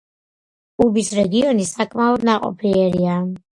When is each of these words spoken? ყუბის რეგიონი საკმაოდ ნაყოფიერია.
ყუბის 0.83 1.11
რეგიონი 1.19 1.69
საკმაოდ 1.73 2.27
ნაყოფიერია. 2.33 3.23